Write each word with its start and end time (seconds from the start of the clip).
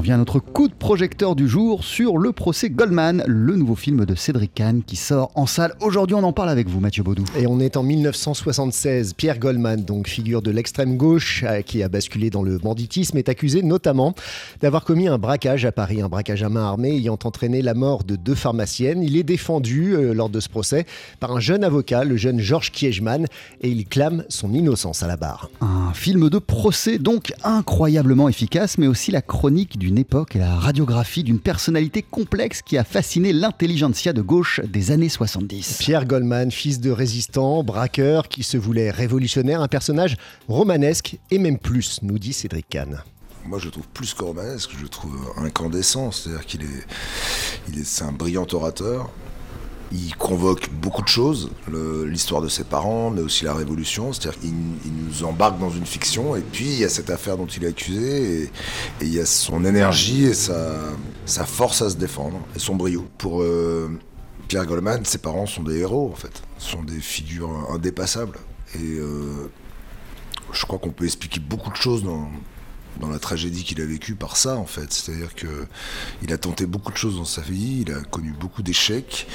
on 0.00 0.02
vient 0.02 0.14
à 0.14 0.18
notre 0.18 0.38
coup 0.38 0.66
de 0.66 0.72
projecteur 0.72 1.36
du 1.36 1.46
jour 1.46 1.84
sur 1.84 2.16
le 2.16 2.32
procès 2.32 2.70
Goldman, 2.70 3.22
le 3.26 3.54
nouveau 3.54 3.74
film 3.74 4.06
de 4.06 4.14
Cédric 4.14 4.54
Kahn 4.54 4.82
qui 4.82 4.96
sort 4.96 5.30
en 5.34 5.44
salle. 5.44 5.74
Aujourd'hui, 5.82 6.14
on 6.14 6.22
en 6.22 6.32
parle 6.32 6.48
avec 6.48 6.70
vous, 6.70 6.80
Mathieu 6.80 7.02
Baudou. 7.02 7.26
Et 7.36 7.46
on 7.46 7.60
est 7.60 7.76
en 7.76 7.82
1976. 7.82 9.12
Pierre 9.12 9.38
Goldman, 9.38 9.84
donc 9.84 10.08
figure 10.08 10.40
de 10.40 10.50
l'extrême 10.50 10.96
gauche 10.96 11.44
euh, 11.46 11.60
qui 11.60 11.82
a 11.82 11.90
basculé 11.90 12.30
dans 12.30 12.42
le 12.42 12.56
banditisme, 12.56 13.18
est 13.18 13.28
accusé 13.28 13.62
notamment 13.62 14.14
d'avoir 14.62 14.84
commis 14.84 15.06
un 15.06 15.18
braquage 15.18 15.66
à 15.66 15.72
Paris, 15.72 16.00
un 16.00 16.08
braquage 16.08 16.42
à 16.42 16.48
main 16.48 16.64
armée 16.64 16.96
ayant 16.96 17.18
entraîné 17.22 17.60
la 17.60 17.74
mort 17.74 18.02
de 18.02 18.16
deux 18.16 18.34
pharmaciennes. 18.34 19.02
Il 19.02 19.18
est 19.18 19.22
défendu 19.22 19.92
euh, 19.92 20.14
lors 20.14 20.30
de 20.30 20.40
ce 20.40 20.48
procès 20.48 20.86
par 21.18 21.32
un 21.32 21.40
jeune 21.40 21.62
avocat, 21.62 22.04
le 22.04 22.16
jeune 22.16 22.38
Georges 22.40 22.72
Kiechman, 22.72 23.26
et 23.60 23.68
il 23.68 23.84
clame 23.84 24.24
son 24.30 24.54
innocence 24.54 25.02
à 25.02 25.06
la 25.06 25.18
barre. 25.18 25.50
Un 25.90 25.92
film 25.92 26.30
de 26.30 26.38
procès 26.38 26.98
donc 26.98 27.32
incroyablement 27.42 28.28
efficace, 28.28 28.78
mais 28.78 28.86
aussi 28.86 29.10
la 29.10 29.22
chronique 29.22 29.76
d'une 29.76 29.98
époque 29.98 30.36
et 30.36 30.38
la 30.38 30.54
radiographie 30.54 31.24
d'une 31.24 31.40
personnalité 31.40 32.00
complexe 32.02 32.62
qui 32.62 32.78
a 32.78 32.84
fasciné 32.84 33.32
l'intelligentsia 33.32 34.12
de 34.12 34.22
gauche 34.22 34.60
des 34.60 34.92
années 34.92 35.08
70. 35.08 35.78
Pierre 35.80 36.06
Goldman, 36.06 36.52
fils 36.52 36.78
de 36.78 36.92
résistant, 36.92 37.64
braqueur, 37.64 38.28
qui 38.28 38.44
se 38.44 38.56
voulait 38.56 38.92
révolutionnaire, 38.92 39.62
un 39.62 39.66
personnage 39.66 40.16
romanesque 40.46 41.18
et 41.32 41.40
même 41.40 41.58
plus, 41.58 41.98
nous 42.02 42.20
dit 42.20 42.34
Cédric 42.34 42.68
Kahn. 42.68 43.02
Moi, 43.44 43.58
je 43.58 43.64
le 43.64 43.72
trouve 43.72 43.88
plus 43.88 44.14
que 44.14 44.22
romanesque, 44.22 44.70
je 44.78 44.84
le 44.84 44.88
trouve 44.88 45.18
incandescent. 45.38 46.12
C'est-à-dire 46.12 46.46
qu'il 46.46 46.62
est, 46.62 46.86
il 47.68 47.80
est, 47.80 47.84
c'est 47.84 48.04
un 48.04 48.12
brillant 48.12 48.46
orateur. 48.52 49.10
Il 49.92 50.14
convoque 50.16 50.70
beaucoup 50.70 51.02
de 51.02 51.08
choses, 51.08 51.50
l'histoire 52.06 52.40
de 52.40 52.48
ses 52.48 52.64
parents, 52.64 53.10
mais 53.10 53.22
aussi 53.22 53.44
la 53.44 53.54
Révolution. 53.54 54.12
C'est-à-dire 54.12 54.40
qu'il 54.40 54.52
nous 54.52 55.24
embarque 55.24 55.58
dans 55.58 55.70
une 55.70 55.86
fiction, 55.86 56.36
et 56.36 56.42
puis 56.42 56.66
il 56.66 56.78
y 56.78 56.84
a 56.84 56.88
cette 56.88 57.10
affaire 57.10 57.36
dont 57.36 57.46
il 57.46 57.64
est 57.64 57.68
accusé, 57.68 58.42
et, 58.42 58.50
il 59.00 59.12
y 59.12 59.18
a 59.18 59.26
son 59.26 59.64
énergie 59.64 60.24
et 60.24 60.34
sa, 60.34 61.44
force 61.44 61.82
à 61.82 61.90
se 61.90 61.96
défendre, 61.96 62.40
et 62.54 62.58
son 62.58 62.76
brio. 62.76 63.06
Pour 63.18 63.42
euh, 63.42 63.90
Pierre 64.46 64.66
Goldman, 64.66 65.04
ses 65.04 65.18
parents 65.18 65.46
sont 65.46 65.64
des 65.64 65.78
héros, 65.78 66.10
en 66.12 66.16
fait. 66.16 66.42
sont 66.58 66.82
des 66.82 67.00
figures 67.00 67.50
indépassables. 67.72 68.38
Et 68.76 68.98
euh, 68.98 69.50
je 70.52 70.64
crois 70.66 70.78
qu'on 70.78 70.90
peut 70.90 71.04
expliquer 71.04 71.40
beaucoup 71.40 71.70
de 71.70 71.76
choses 71.76 72.04
dans, 72.04 72.30
dans 72.98 73.08
la 73.08 73.18
tragédie 73.18 73.64
qu'il 73.64 73.80
a 73.80 73.84
vécue 73.84 74.14
par 74.14 74.36
ça 74.36 74.56
en 74.56 74.66
fait. 74.66 74.92
C'est-à-dire 74.92 75.34
que 75.34 75.66
il 76.22 76.32
a 76.32 76.38
tenté 76.38 76.66
beaucoup 76.66 76.92
de 76.92 76.96
choses 76.96 77.16
dans 77.16 77.24
sa 77.24 77.42
vie, 77.42 77.84
il 77.86 77.92
a 77.92 78.00
connu 78.00 78.32
beaucoup 78.38 78.62
d'échecs 78.62 79.26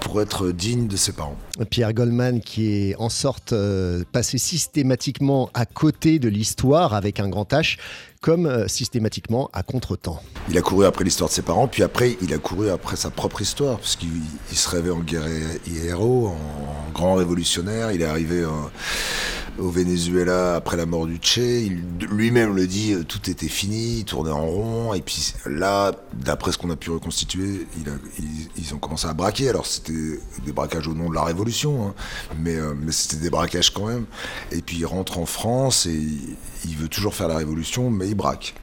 pour 0.00 0.20
être 0.20 0.50
digne 0.50 0.88
de 0.88 0.96
ses 0.96 1.12
parents. 1.12 1.36
Pierre 1.70 1.92
Goldman 1.92 2.40
qui 2.40 2.72
est 2.72 2.96
en 2.96 3.08
sorte 3.08 3.52
euh, 3.52 4.02
passé 4.10 4.36
systématiquement 4.38 5.48
à 5.54 5.64
côté 5.64 6.18
de 6.18 6.28
l'histoire 6.28 6.94
avec 6.94 7.20
un 7.20 7.28
grand 7.28 7.50
H 7.52 7.78
comme 8.20 8.46
euh, 8.46 8.68
systématiquement 8.68 9.48
à 9.52 9.62
contre-temps. 9.62 10.22
Il 10.48 10.58
a 10.58 10.62
couru 10.62 10.86
après 10.86 11.04
l'histoire 11.04 11.28
de 11.28 11.34
ses 11.34 11.42
parents, 11.42 11.68
puis 11.68 11.82
après 11.82 12.16
il 12.20 12.32
a 12.34 12.38
couru 12.38 12.70
après 12.70 12.96
sa 12.96 13.10
propre 13.10 13.42
histoire, 13.42 13.78
parce 13.78 13.96
qu'il 13.96 14.10
se 14.52 14.68
rêvait 14.68 14.90
en 14.90 15.00
guerre 15.00 15.26
héros, 15.84 16.28
en 16.28 16.92
grand 16.92 17.14
révolutionnaire, 17.14 17.92
il 17.92 18.02
est 18.02 18.06
arrivé... 18.06 18.44
En 18.44 18.70
au 19.58 19.70
Venezuela 19.70 20.56
après 20.56 20.76
la 20.76 20.86
mort 20.86 21.06
du 21.06 21.18
Che. 21.20 21.68
Lui-même 22.10 22.54
le 22.54 22.66
dit, 22.66 22.94
euh, 22.94 23.04
tout 23.04 23.30
était 23.30 23.48
fini, 23.48 23.98
il 23.98 24.04
tournait 24.04 24.30
en 24.30 24.46
rond. 24.46 24.94
Et 24.94 25.00
puis 25.00 25.34
là, 25.46 25.92
d'après 26.14 26.52
ce 26.52 26.58
qu'on 26.58 26.70
a 26.70 26.76
pu 26.76 26.90
reconstituer, 26.90 27.66
ils, 28.56 28.74
ont 28.74 28.78
commencé 28.78 29.06
à 29.06 29.12
braquer. 29.12 29.48
Alors 29.48 29.66
c'était 29.66 30.20
des 30.44 30.52
braquages 30.52 30.88
au 30.88 30.94
nom 30.94 31.10
de 31.10 31.14
la 31.14 31.24
Révolution, 31.24 31.88
hein. 31.88 31.94
mais, 32.38 32.56
euh, 32.56 32.74
mais 32.78 32.92
c'était 32.92 33.22
des 33.22 33.30
braquages 33.30 33.70
quand 33.70 33.86
même. 33.86 34.06
Et 34.50 34.62
puis 34.62 34.78
il 34.78 34.86
rentre 34.86 35.18
en 35.18 35.26
France 35.26 35.86
et 35.86 36.00
il 36.64 36.76
veut 36.76 36.88
toujours 36.88 37.14
faire 37.14 37.28
la 37.28 37.36
Révolution, 37.36 37.90
mais 37.90 38.08
il 38.08 38.14
braque. 38.14 38.54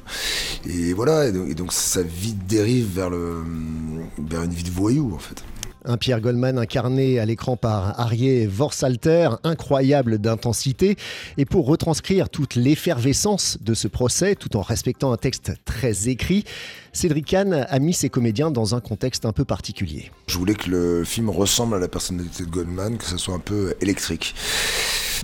Et 0.67 0.93
voilà, 0.93 1.27
et 1.27 1.53
donc, 1.53 1.71
sa 1.73 2.01
vie 2.01 2.33
dérive 2.33 2.95
vers 2.95 3.09
une 3.09 4.53
vie 4.53 4.63
de 4.63 4.71
voyou 4.71 5.13
en 5.13 5.19
fait. 5.19 5.43
Un 5.85 5.97
Pierre 5.97 6.19
Goldman 6.19 6.57
incarné 6.57 7.19
à 7.19 7.25
l'écran 7.25 7.55
par 7.55 7.99
Arié 7.99 8.47
Vorsalter, 8.47 9.29
incroyable 9.43 10.17
d'intensité. 10.17 10.97
Et 11.37 11.45
pour 11.45 11.67
retranscrire 11.67 12.29
toute 12.29 12.55
l'effervescence 12.55 13.57
de 13.61 13.73
ce 13.73 13.87
procès, 13.87 14.35
tout 14.35 14.57
en 14.57 14.61
respectant 14.61 15.13
un 15.13 15.17
texte 15.17 15.53
très 15.63 16.09
écrit, 16.09 16.43
Cédric 16.91 17.27
Kahn 17.27 17.65
a 17.69 17.79
mis 17.79 17.93
ses 17.93 18.09
comédiens 18.09 18.51
dans 18.51 18.75
un 18.75 18.81
contexte 18.81 19.25
un 19.25 19.31
peu 19.31 19.45
particulier. 19.45 20.11
Je 20.27 20.37
voulais 20.37 20.55
que 20.55 20.69
le 20.69 21.03
film 21.05 21.29
ressemble 21.29 21.75
à 21.75 21.79
la 21.79 21.87
personnalité 21.87 22.43
de 22.43 22.49
Goldman, 22.49 22.97
que 22.97 23.05
ce 23.05 23.17
soit 23.17 23.35
un 23.35 23.39
peu 23.39 23.73
électrique. 23.79 24.35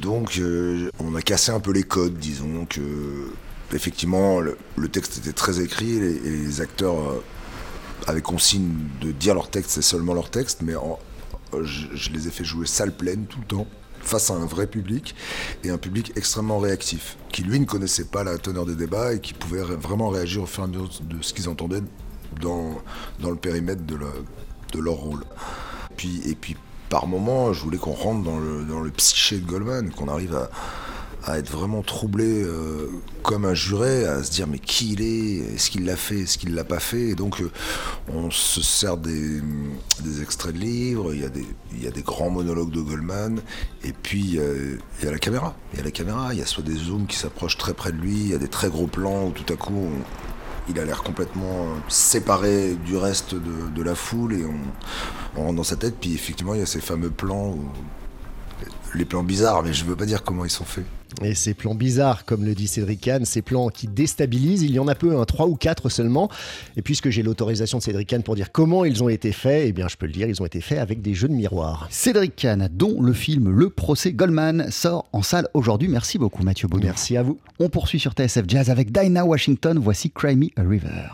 Donc 0.01 0.37
euh, 0.37 0.89
on 0.99 1.15
a 1.15 1.21
cassé 1.21 1.51
un 1.51 1.59
peu 1.59 1.71
les 1.71 1.83
codes, 1.83 2.17
disons 2.17 2.65
que 2.65 2.81
effectivement 3.73 4.39
le, 4.39 4.57
texte 4.89 5.17
était 5.17 5.33
très 5.33 5.61
écrit 5.61 5.99
les 5.99 6.61
acteurs 6.61 6.99
euh, 6.99 7.23
avec 8.07 8.23
consigne 8.23 8.73
de 9.01 9.11
dire 9.11 9.33
leur 9.33 9.49
texte, 9.49 9.71
c'est 9.71 9.81
seulement 9.81 10.13
leur 10.13 10.29
texte, 10.29 10.61
mais 10.61 10.73
je, 11.61 12.09
les 12.11 12.27
ai 12.27 12.31
fait 12.31 12.43
jouer 12.43 12.67
salle 12.67 12.91
pleine 12.91 13.25
tout 13.25 13.39
le 13.39 13.45
temps 13.45 13.67
face 14.01 14.29
à 14.29 14.35
un 14.35 14.45
vrai 14.45 14.67
public 14.67 15.15
et 15.63 15.71
un 15.71 15.77
public 15.77 16.13
extrêmement 16.15 16.59
réactif, 16.59 17.17
qui 17.31 17.41
lui 17.43 17.59
ne 17.59 17.65
connaissait 17.65 18.05
pas 18.05 18.23
la 18.23 18.37
teneur 18.37 18.65
des 18.65 18.75
débats 18.75 19.13
et 19.13 19.19
qui 19.19 19.33
pouvait 19.33 19.61
vraiment 19.61 20.09
réagir 20.09 20.43
au 20.43 20.45
fur 20.45 20.61
et 20.61 20.65
à 20.65 20.67
mesure 20.67 20.89
de 21.01 21.21
ce 21.21 21.33
qu'ils 21.33 21.49
entendaient 21.49 21.81
dans, 22.39 22.81
dans 23.19 23.31
le 23.31 23.35
périmètre 23.35 23.83
de, 23.83 23.95
leur 24.79 24.93
rôle. 24.93 25.23
Puis, 25.97 26.21
et 26.29 26.35
puis 26.35 26.55
par 26.89 27.07
moment, 27.07 27.53
je 27.53 27.61
voulais 27.61 27.77
qu'on 27.77 27.93
rentre 27.93 28.23
dans 28.23 28.37
le, 28.37 28.63
dans 28.65 28.81
le 28.81 28.91
psyché 28.91 29.37
de 29.37 29.45
Goldman, 29.45 29.89
qu'on 29.89 30.09
arrive 30.09 30.35
à, 30.35 30.49
à 31.25 31.39
être 31.39 31.49
vraiment 31.49 31.81
troublé 31.81 32.43
euh, 32.43 32.89
comme 33.23 33.45
un 33.45 33.55
juré, 33.55 34.05
à 34.05 34.23
se 34.23 34.31
dire 34.31 34.45
mais 34.47 34.59
qui 34.59 34.93
il 34.93 35.01
est, 35.01 35.55
est-ce 35.55 35.71
qu'il 35.71 35.85
l'a 35.85 35.95
fait, 35.95 36.19
est-ce 36.19 36.37
qu'il 36.37 36.53
l'a 36.53 36.63
pas 36.63 36.79
fait? 36.79 37.09
Et 37.09 37.15
donc 37.15 37.41
euh, 37.41 37.51
on 38.13 38.29
se 38.29 38.61
sert 38.61 38.97
des, 38.97 39.41
extraits 40.21 40.53
de 40.53 40.59
livres, 40.59 41.13
il 41.15 41.21
y, 41.21 41.25
a 41.87 41.91
des, 41.91 42.01
grands 42.03 42.29
monologues 42.29 42.69
de 42.69 42.79
Goldman, 42.79 43.41
et 43.83 43.91
puis 43.91 44.37
euh, 44.37 44.77
il 44.99 45.05
y 45.05 45.07
a 45.07 45.11
la 45.11 45.17
caméra. 45.17 45.55
Il 45.73 45.79
y 45.79 45.81
a 45.81 45.85
la 45.85 45.91
caméra, 45.91 46.29
il 46.31 46.39
y 46.39 46.43
a 46.43 46.45
soit 46.45 46.63
des 46.63 46.75
zooms 46.75 47.07
qui 47.07 47.17
s'approchent 47.17 47.57
très 47.57 47.73
près 47.73 47.91
de 47.91 47.97
lui, 47.97 48.13
il 48.13 48.29
y 48.29 48.35
a 48.35 48.37
des 48.37 48.47
très 48.47 48.69
gros 48.69 48.87
plans 48.87 49.25
où 49.25 49.31
tout 49.31 49.51
à 49.51 49.55
coup 49.55 49.89
il 50.69 50.79
a 50.79 50.85
l'air 50.85 51.03
complètement 51.03 51.67
séparé 51.89 52.75
du 52.85 52.97
reste 52.97 53.35
de, 53.35 53.83
la 53.83 53.93
foule 53.93 54.33
et 54.33 54.45
on, 54.45 55.39
on, 55.39 55.43
rentre 55.45 55.55
dans 55.55 55.63
sa 55.63 55.75
tête. 55.75 55.95
Puis 56.01 56.15
effectivement, 56.15 56.55
il 56.55 56.59
y 56.59 56.63
a 56.63 56.65
ces 56.65 56.81
fameux 56.81 57.11
plans 57.11 57.49
où 57.49 57.65
les 58.93 59.05
plans 59.05 59.23
bizarres, 59.23 59.63
mais 59.63 59.73
je 59.73 59.83
ne 59.83 59.89
veux 59.89 59.95
pas 59.95 60.05
dire 60.05 60.23
comment 60.23 60.45
ils 60.45 60.51
sont 60.51 60.65
faits. 60.65 60.85
Et 61.21 61.33
ces 61.33 61.53
plans 61.53 61.75
bizarres, 61.75 62.25
comme 62.25 62.43
le 62.43 62.53
dit 62.55 62.67
Cédric 62.67 63.01
Kahn, 63.01 63.25
ces 63.25 63.41
plans 63.41 63.69
qui 63.69 63.87
déstabilisent, 63.87 64.63
il 64.63 64.71
y 64.71 64.79
en 64.79 64.87
a 64.87 64.95
peu, 64.95 65.17
un 65.17 65.23
3 65.23 65.47
ou 65.47 65.55
4 65.55 65.89
seulement. 65.89 66.29
Et 66.75 66.81
puisque 66.81 67.09
j'ai 67.09 67.23
l'autorisation 67.23 67.77
de 67.77 67.83
Cédric 67.83 68.09
Kahn 68.09 68.23
pour 68.23 68.35
dire 68.35 68.51
comment 68.51 68.85
ils 68.85 69.03
ont 69.03 69.09
été 69.09 69.31
faits, 69.31 69.65
eh 69.67 69.71
bien 69.71 69.87
je 69.87 69.95
peux 69.95 70.07
le 70.07 70.11
dire, 70.11 70.27
ils 70.27 70.41
ont 70.41 70.45
été 70.45 70.61
faits 70.61 70.79
avec 70.79 71.01
des 71.01 71.13
jeux 71.13 71.27
de 71.27 71.33
miroir. 71.33 71.87
Cédric 71.89 72.35
Kahn, 72.35 72.69
dont 72.71 73.01
le 73.01 73.13
film 73.13 73.49
Le 73.49 73.69
procès 73.69 74.11
Goldman 74.11 74.69
sort 74.71 75.05
en 75.13 75.21
salle 75.21 75.47
aujourd'hui. 75.53 75.87
Merci 75.87 76.17
beaucoup 76.17 76.43
Mathieu 76.43 76.67
Baudou. 76.67 76.85
Merci 76.85 77.15
à 77.17 77.23
vous. 77.23 77.39
On 77.59 77.69
poursuit 77.69 77.99
sur 77.99 78.11
TSF 78.11 78.43
Jazz 78.47 78.69
avec 78.69 78.91
Dinah 78.91 79.25
Washington. 79.25 79.79
Voici 79.79 80.11
Cry 80.11 80.35
Me 80.35 80.47
a 80.57 80.63
River. 80.67 81.09